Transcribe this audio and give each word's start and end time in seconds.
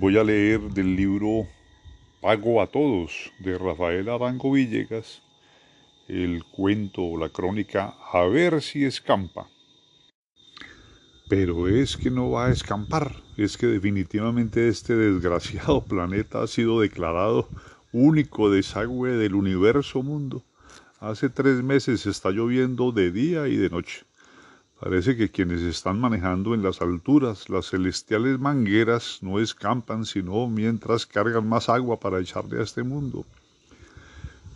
Voy 0.00 0.16
a 0.16 0.22
leer 0.22 0.60
del 0.60 0.94
libro 0.94 1.48
Pago 2.20 2.62
a 2.62 2.68
Todos 2.68 3.32
de 3.40 3.58
Rafael 3.58 4.08
Arango 4.08 4.52
Villegas, 4.52 5.22
el 6.06 6.44
cuento 6.44 7.02
o 7.02 7.18
la 7.18 7.30
crónica 7.30 7.96
A 8.12 8.22
ver 8.26 8.62
si 8.62 8.84
escampa. 8.84 9.48
Pero 11.28 11.66
es 11.66 11.96
que 11.96 12.12
no 12.12 12.30
va 12.30 12.46
a 12.46 12.52
escampar, 12.52 13.16
es 13.36 13.56
que 13.56 13.66
definitivamente 13.66 14.68
este 14.68 14.94
desgraciado 14.94 15.84
planeta 15.88 16.44
ha 16.44 16.46
sido 16.46 16.80
declarado 16.80 17.48
único 17.92 18.50
desagüe 18.50 19.16
del 19.16 19.34
universo 19.34 20.04
mundo. 20.04 20.44
Hace 21.00 21.28
tres 21.28 21.64
meses 21.64 22.06
está 22.06 22.30
lloviendo 22.30 22.92
de 22.92 23.10
día 23.10 23.48
y 23.48 23.56
de 23.56 23.68
noche. 23.68 24.04
Parece 24.80 25.16
que 25.16 25.30
quienes 25.30 25.60
están 25.62 26.00
manejando 26.00 26.54
en 26.54 26.62
las 26.62 26.80
alturas 26.80 27.48
las 27.48 27.70
celestiales 27.70 28.38
mangueras 28.38 29.18
no 29.22 29.40
escampan 29.40 30.04
sino 30.04 30.46
mientras 30.46 31.04
cargan 31.04 31.48
más 31.48 31.68
agua 31.68 31.98
para 31.98 32.20
echarle 32.20 32.60
a 32.60 32.62
este 32.62 32.84
mundo. 32.84 33.26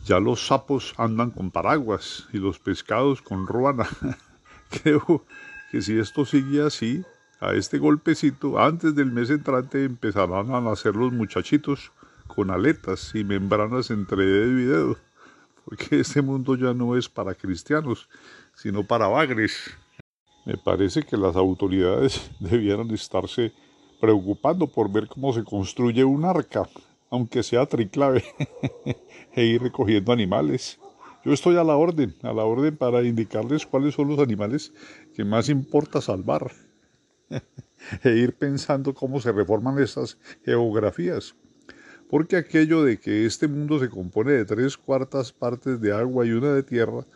Ya 0.04 0.20
los 0.20 0.46
sapos 0.46 0.94
andan 0.96 1.30
con 1.30 1.50
paraguas 1.50 2.28
y 2.32 2.38
los 2.38 2.58
pescados 2.60 3.20
con 3.20 3.46
ruana. 3.48 3.88
Creo 4.82 5.24
que 5.70 5.82
si 5.82 5.98
esto 5.98 6.24
sigue 6.24 6.62
así, 6.62 7.04
a 7.40 7.54
este 7.54 7.78
golpecito, 7.78 8.60
antes 8.60 8.94
del 8.94 9.10
mes 9.10 9.28
entrante 9.28 9.84
empezarán 9.84 10.54
a 10.54 10.60
nacer 10.60 10.94
los 10.94 11.12
muchachitos 11.12 11.90
con 12.28 12.52
aletas 12.52 13.12
y 13.16 13.24
membranas 13.24 13.90
entre 13.90 14.24
dedo 14.24 14.58
y 14.60 14.64
dedo, 14.64 14.98
porque 15.64 16.00
este 16.00 16.22
mundo 16.22 16.54
ya 16.54 16.72
no 16.72 16.96
es 16.96 17.08
para 17.08 17.34
cristianos, 17.34 18.08
sino 18.54 18.84
para 18.84 19.08
bagres. 19.08 19.76
Me 20.44 20.56
parece 20.56 21.04
que 21.04 21.16
las 21.16 21.36
autoridades 21.36 22.30
debieran 22.40 22.90
estarse 22.90 23.52
preocupando 24.00 24.66
por 24.66 24.90
ver 24.90 25.06
cómo 25.06 25.32
se 25.32 25.44
construye 25.44 26.04
un 26.04 26.24
arca, 26.24 26.68
aunque 27.10 27.44
sea 27.44 27.66
triclave, 27.66 28.24
e 29.34 29.44
ir 29.44 29.62
recogiendo 29.62 30.12
animales. 30.12 30.80
Yo 31.24 31.32
estoy 31.32 31.56
a 31.56 31.62
la 31.62 31.76
orden, 31.76 32.16
a 32.22 32.32
la 32.32 32.44
orden 32.44 32.76
para 32.76 33.04
indicarles 33.04 33.64
cuáles 33.64 33.94
son 33.94 34.08
los 34.08 34.18
animales 34.18 34.72
que 35.14 35.24
más 35.24 35.48
importa 35.48 36.00
salvar, 36.00 36.50
e 38.02 38.10
ir 38.10 38.34
pensando 38.34 38.92
cómo 38.92 39.20
se 39.20 39.30
reforman 39.30 39.78
estas 39.78 40.18
geografías. 40.44 41.36
Porque 42.10 42.36
aquello 42.36 42.82
de 42.82 42.98
que 42.98 43.24
este 43.24 43.46
mundo 43.46 43.78
se 43.78 43.88
compone 43.88 44.32
de 44.32 44.44
tres 44.44 44.76
cuartas 44.76 45.32
partes 45.32 45.80
de 45.80 45.92
agua 45.92 46.26
y 46.26 46.32
una 46.32 46.52
de 46.52 46.64
tierra, 46.64 47.06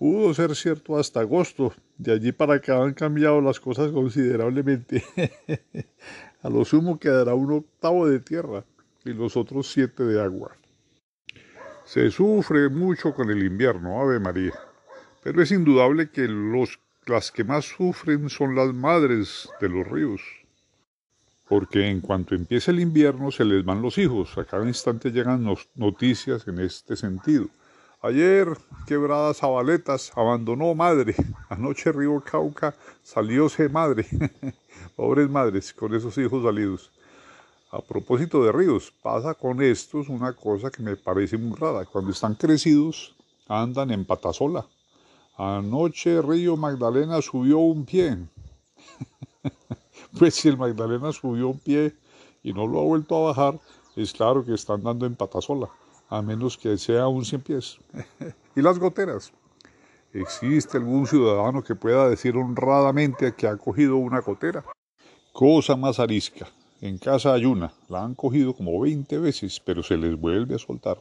pudo 0.00 0.32
ser 0.32 0.56
cierto 0.56 0.98
hasta 0.98 1.20
agosto. 1.20 1.74
De 1.98 2.12
allí 2.12 2.32
para 2.32 2.54
acá 2.54 2.82
han 2.82 2.94
cambiado 2.94 3.42
las 3.42 3.60
cosas 3.60 3.92
considerablemente. 3.92 5.04
A 6.42 6.48
lo 6.48 6.64
sumo 6.64 6.98
quedará 6.98 7.34
un 7.34 7.52
octavo 7.52 8.08
de 8.08 8.18
tierra 8.18 8.64
y 9.04 9.12
los 9.12 9.36
otros 9.36 9.70
siete 9.70 10.04
de 10.04 10.18
agua. 10.22 10.56
Se 11.84 12.10
sufre 12.10 12.70
mucho 12.70 13.12
con 13.12 13.28
el 13.28 13.44
invierno, 13.44 14.00
Ave 14.00 14.18
María, 14.20 14.54
pero 15.22 15.42
es 15.42 15.52
indudable 15.52 16.08
que 16.08 16.26
los, 16.26 16.80
las 17.04 17.30
que 17.30 17.44
más 17.44 17.66
sufren 17.66 18.30
son 18.30 18.54
las 18.54 18.72
madres 18.72 19.50
de 19.60 19.68
los 19.68 19.86
ríos. 19.86 20.22
Porque 21.46 21.88
en 21.88 22.00
cuanto 22.00 22.34
empieza 22.34 22.70
el 22.70 22.80
invierno 22.80 23.30
se 23.30 23.44
les 23.44 23.62
van 23.66 23.82
los 23.82 23.98
hijos, 23.98 24.38
a 24.38 24.46
cada 24.46 24.66
instante 24.66 25.10
llegan 25.10 25.44
noticias 25.74 26.48
en 26.48 26.60
este 26.60 26.96
sentido. 26.96 27.50
Ayer, 28.02 28.56
quebrada 28.86 29.34
Zabaletas, 29.34 30.10
abandonó 30.16 30.74
madre. 30.74 31.14
Anoche 31.50 31.92
Río 31.92 32.18
Cauca 32.22 32.74
salióse 33.02 33.68
madre. 33.68 34.06
Pobres 34.96 35.28
madres 35.28 35.74
con 35.74 35.94
esos 35.94 36.16
hijos 36.16 36.42
salidos. 36.42 36.90
A 37.70 37.82
propósito 37.82 38.42
de 38.42 38.52
ríos, 38.52 38.90
pasa 39.02 39.34
con 39.34 39.60
estos 39.60 40.08
una 40.08 40.32
cosa 40.32 40.70
que 40.70 40.82
me 40.82 40.96
parece 40.96 41.36
muy 41.36 41.54
rara. 41.58 41.84
Cuando 41.84 42.10
están 42.10 42.36
crecidos, 42.36 43.14
andan 43.46 43.90
en 43.90 44.06
patasola. 44.06 44.64
Anoche 45.36 46.22
Río 46.22 46.56
Magdalena 46.56 47.20
subió 47.20 47.58
un 47.58 47.84
pie. 47.84 48.16
pues 50.18 50.36
si 50.36 50.48
el 50.48 50.56
Magdalena 50.56 51.12
subió 51.12 51.48
un 51.48 51.58
pie 51.58 51.94
y 52.42 52.54
no 52.54 52.66
lo 52.66 52.80
ha 52.80 52.84
vuelto 52.84 53.14
a 53.16 53.26
bajar, 53.28 53.60
es 53.94 54.10
claro 54.14 54.42
que 54.42 54.54
está 54.54 54.72
andando 54.72 55.04
en 55.04 55.16
patasola 55.16 55.68
a 56.10 56.20
menos 56.22 56.58
que 56.58 56.76
sea 56.76 57.06
un 57.06 57.24
cien 57.24 57.40
pies. 57.40 57.78
y 58.56 58.60
las 58.60 58.78
goteras. 58.78 59.32
¿Existe 60.12 60.76
algún 60.76 61.06
ciudadano 61.06 61.62
que 61.62 61.76
pueda 61.76 62.08
decir 62.08 62.36
honradamente 62.36 63.32
que 63.32 63.46
ha 63.46 63.56
cogido 63.56 63.96
una 63.96 64.20
gotera? 64.20 64.64
Cosa 65.32 65.76
más 65.76 66.00
arisca. 66.00 66.48
En 66.80 66.98
casa 66.98 67.32
hay 67.32 67.44
una, 67.44 67.72
la 67.88 68.02
han 68.02 68.16
cogido 68.16 68.54
como 68.54 68.80
20 68.80 69.18
veces, 69.18 69.60
pero 69.64 69.84
se 69.84 69.96
les 69.96 70.18
vuelve 70.18 70.56
a 70.56 70.58
soltar. 70.58 70.98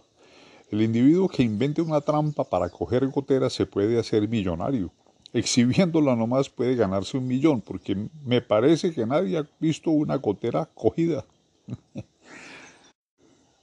El 0.69 0.83
individuo 0.83 1.27
que 1.27 1.41
invente 1.41 1.81
una 1.81 2.01
trampa 2.01 2.43
para 2.43 2.69
coger 2.69 3.07
goteras 3.07 3.53
se 3.53 3.65
puede 3.65 3.97
hacer 3.97 4.27
millonario. 4.27 4.91
Exhibiéndola 5.33 6.15
nomás 6.15 6.49
puede 6.49 6.75
ganarse 6.75 7.17
un 7.17 7.27
millón, 7.27 7.61
porque 7.61 8.09
me 8.23 8.41
parece 8.41 8.93
que 8.93 9.07
nadie 9.07 9.39
ha 9.39 9.49
visto 9.59 9.89
una 9.89 10.17
gotera 10.17 10.69
cogida. 10.75 11.25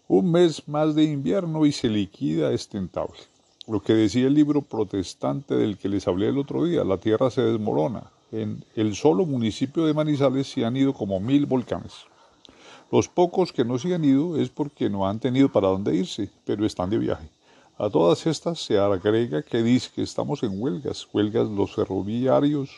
Un 0.08 0.30
mes 0.30 0.68
más 0.68 0.94
de 0.94 1.02
invierno 1.02 1.66
y 1.66 1.72
se 1.72 1.88
liquida 1.88 2.52
este 2.52 2.78
entable. 2.78 3.16
Lo 3.66 3.82
que 3.82 3.92
decía 3.92 4.28
el 4.28 4.34
libro 4.34 4.62
protestante 4.62 5.56
del 5.56 5.78
que 5.78 5.88
les 5.88 6.06
hablé 6.06 6.28
el 6.28 6.38
otro 6.38 6.64
día, 6.64 6.84
la 6.84 6.98
tierra 6.98 7.28
se 7.28 7.42
desmorona. 7.42 8.04
En 8.30 8.64
el 8.76 8.94
solo 8.94 9.26
municipio 9.26 9.84
de 9.84 9.94
Manizales 9.94 10.46
se 10.46 10.64
han 10.64 10.76
ido 10.76 10.94
como 10.94 11.18
mil 11.18 11.46
volcanes. 11.46 11.92
Los 12.92 13.08
pocos 13.08 13.52
que 13.52 13.64
no 13.64 13.78
se 13.78 13.96
han 13.96 14.04
ido 14.04 14.40
es 14.40 14.48
porque 14.48 14.88
no 14.88 15.08
han 15.08 15.18
tenido 15.18 15.50
para 15.50 15.66
dónde 15.66 15.96
irse, 15.96 16.30
pero 16.44 16.64
están 16.64 16.88
de 16.88 16.98
viaje. 16.98 17.28
A 17.76 17.90
todas 17.90 18.28
estas 18.28 18.60
se 18.60 18.78
agrega 18.78 19.42
que 19.42 19.60
dice 19.60 19.90
que 19.92 20.02
estamos 20.02 20.44
en 20.44 20.62
huelgas, 20.62 21.08
huelgas 21.12 21.48
los 21.48 21.74
ferroviarios, 21.74 22.70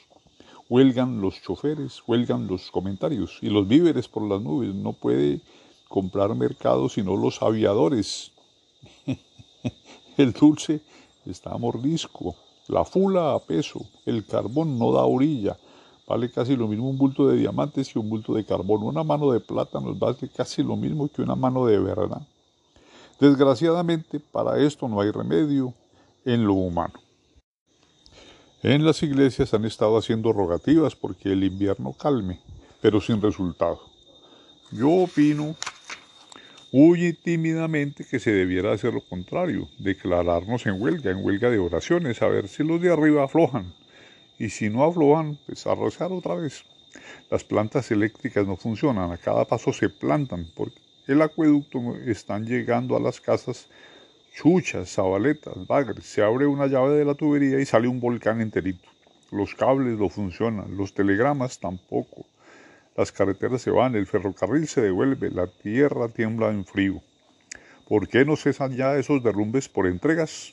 huelgan 0.70 1.20
los 1.20 1.42
choferes, 1.42 2.02
huelgan 2.06 2.46
los 2.46 2.70
comentarios 2.70 3.38
y 3.42 3.50
los 3.50 3.68
víveres 3.68 4.08
por 4.08 4.22
las 4.22 4.40
nubes. 4.40 4.74
No 4.74 4.94
puede 4.94 5.42
comprar 5.88 6.34
mercado 6.34 6.88
sino 6.88 7.16
los 7.16 7.42
aviadores. 7.42 8.30
el 10.16 10.32
dulce 10.32 10.80
está 11.26 11.56
mordisco, 11.56 12.36
la 12.68 12.84
fula 12.84 13.34
a 13.34 13.38
peso, 13.38 13.80
el 14.06 14.24
carbón 14.24 14.78
no 14.78 14.92
da 14.92 15.04
orilla. 15.04 15.56
Vale 16.06 16.30
casi 16.30 16.56
lo 16.56 16.68
mismo 16.68 16.88
un 16.88 16.96
bulto 16.96 17.28
de 17.28 17.36
diamantes 17.36 17.92
que 17.92 17.98
un 17.98 18.08
bulto 18.08 18.32
de 18.32 18.44
carbón. 18.44 18.82
Una 18.82 19.04
mano 19.04 19.30
de 19.30 19.40
plata 19.40 19.78
nos 19.78 19.98
vale 19.98 20.16
casi 20.34 20.62
lo 20.62 20.74
mismo 20.74 21.08
que 21.08 21.20
una 21.20 21.34
mano 21.34 21.66
de 21.66 21.78
verdad. 21.78 22.26
Desgraciadamente, 23.20 24.18
para 24.18 24.58
esto 24.58 24.88
no 24.88 25.00
hay 25.00 25.10
remedio 25.10 25.74
en 26.24 26.46
lo 26.46 26.54
humano. 26.54 26.94
En 28.62 28.84
las 28.84 29.02
iglesias 29.02 29.52
han 29.54 29.64
estado 29.64 29.98
haciendo 29.98 30.32
rogativas 30.32 30.96
porque 30.96 31.32
el 31.32 31.44
invierno 31.44 31.92
calme, 31.92 32.40
pero 32.80 33.00
sin 33.00 33.20
resultado. 33.20 33.80
Yo 34.72 34.90
opino 34.90 35.56
Huye 36.70 37.14
tímidamente 37.14 38.04
que 38.04 38.18
se 38.18 38.30
debiera 38.30 38.72
hacer 38.72 38.92
lo 38.92 39.00
contrario, 39.00 39.70
declararnos 39.78 40.66
en 40.66 40.80
huelga, 40.80 41.10
en 41.10 41.24
huelga 41.24 41.48
de 41.48 41.58
oraciones, 41.58 42.20
a 42.20 42.28
ver 42.28 42.46
si 42.46 42.62
los 42.62 42.78
de 42.82 42.92
arriba 42.92 43.24
aflojan. 43.24 43.72
Y 44.38 44.50
si 44.50 44.68
no 44.68 44.84
aflojan, 44.84 45.38
pues 45.46 45.66
a 45.66 45.72
otra 45.72 46.34
vez. 46.34 46.64
Las 47.30 47.42
plantas 47.42 47.90
eléctricas 47.90 48.46
no 48.46 48.56
funcionan, 48.56 49.10
a 49.12 49.16
cada 49.16 49.46
paso 49.46 49.72
se 49.72 49.88
plantan, 49.88 50.46
porque 50.54 50.76
el 51.06 51.22
acueducto 51.22 51.96
están 52.06 52.44
llegando 52.44 52.98
a 52.98 53.00
las 53.00 53.18
casas 53.18 53.66
chuchas, 54.36 54.92
zabaletas, 54.92 55.66
bagres. 55.66 56.04
Se 56.04 56.22
abre 56.22 56.46
una 56.46 56.66
llave 56.66 56.98
de 56.98 57.04
la 57.06 57.14
tubería 57.14 57.58
y 57.58 57.64
sale 57.64 57.88
un 57.88 57.98
volcán 57.98 58.42
enterito. 58.42 58.90
Los 59.30 59.54
cables 59.54 59.98
no 59.98 60.10
funcionan, 60.10 60.76
los 60.76 60.92
telegramas 60.92 61.58
tampoco. 61.58 62.26
Las 62.98 63.12
carreteras 63.12 63.62
se 63.62 63.70
van, 63.70 63.94
el 63.94 64.08
ferrocarril 64.08 64.66
se 64.66 64.80
devuelve, 64.80 65.30
la 65.30 65.46
tierra 65.46 66.08
tiembla 66.08 66.50
en 66.50 66.64
frío. 66.64 67.00
¿Por 67.86 68.08
qué 68.08 68.24
no 68.24 68.34
cesan 68.34 68.74
ya 68.74 68.96
esos 68.96 69.22
derrumbes 69.22 69.68
por 69.68 69.86
entregas? 69.86 70.52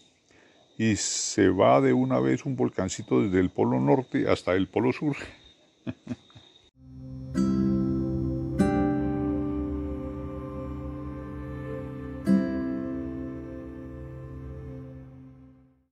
Y 0.77 0.95
se 0.95 1.49
va 1.49 1.81
de 1.81 1.93
una 1.93 2.19
vez 2.19 2.45
un 2.45 2.55
volcancito 2.55 3.23
desde 3.23 3.39
el 3.39 3.49
polo 3.49 3.79
norte 3.79 4.29
hasta 4.29 4.53
el 4.53 4.67
polo 4.67 4.93
sur. 4.93 5.15